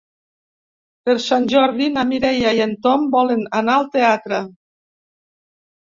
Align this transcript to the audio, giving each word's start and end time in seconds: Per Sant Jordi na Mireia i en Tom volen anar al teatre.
Per 1.09 1.15
Sant 1.25 1.45
Jordi 1.51 1.91
na 1.99 2.07
Mireia 2.13 2.55
i 2.61 2.65
en 2.67 2.75
Tom 2.89 3.07
volen 3.21 3.47
anar 3.61 3.79
al 3.79 3.89
teatre. 3.99 4.45